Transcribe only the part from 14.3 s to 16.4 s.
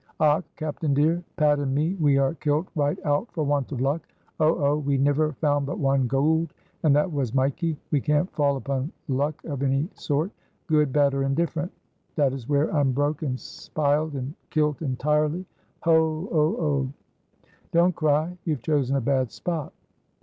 kilt hintirely. Oh!